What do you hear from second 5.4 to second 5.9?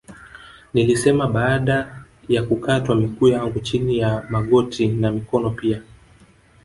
pia